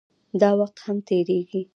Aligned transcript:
داوخت 0.41 0.75
هم 0.85 0.97
تېريږي 1.07 1.61